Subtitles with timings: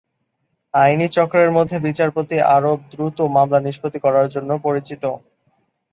[0.73, 5.03] আইনি চক্রের মধ্যে বিচারপতি আরব দ্রুত মামলা নিষ্পত্তি করার জন্য পরিচিত।